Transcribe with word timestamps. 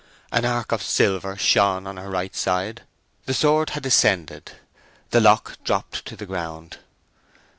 An 0.31 0.45
arc 0.45 0.71
of 0.71 0.81
silver 0.81 1.37
shone 1.37 1.85
on 1.85 1.97
her 1.97 2.09
right 2.09 2.35
side: 2.35 2.81
the 3.27 3.35
sword 3.35 3.69
had 3.69 3.83
descended. 3.83 4.53
The 5.11 5.21
lock 5.21 5.63
dropped 5.63 6.05
to 6.05 6.15
the 6.15 6.25
ground. 6.25 6.79